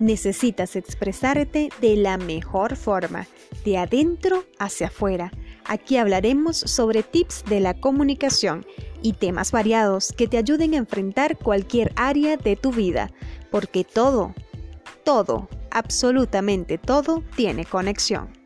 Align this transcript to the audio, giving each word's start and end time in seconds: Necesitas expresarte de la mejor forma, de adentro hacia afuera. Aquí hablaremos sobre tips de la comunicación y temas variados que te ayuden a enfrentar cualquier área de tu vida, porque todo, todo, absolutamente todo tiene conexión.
Necesitas 0.00 0.76
expresarte 0.76 1.68
de 1.82 1.96
la 1.96 2.16
mejor 2.16 2.74
forma, 2.74 3.28
de 3.66 3.76
adentro 3.76 4.44
hacia 4.58 4.86
afuera. 4.86 5.30
Aquí 5.66 5.98
hablaremos 5.98 6.56
sobre 6.56 7.02
tips 7.02 7.44
de 7.44 7.60
la 7.60 7.74
comunicación 7.74 8.64
y 9.02 9.12
temas 9.12 9.52
variados 9.52 10.12
que 10.16 10.26
te 10.26 10.38
ayuden 10.38 10.72
a 10.72 10.78
enfrentar 10.78 11.36
cualquier 11.36 11.92
área 11.96 12.38
de 12.38 12.56
tu 12.56 12.72
vida, 12.72 13.12
porque 13.50 13.84
todo, 13.84 14.34
todo, 15.04 15.50
absolutamente 15.70 16.78
todo 16.78 17.22
tiene 17.36 17.66
conexión. 17.66 18.39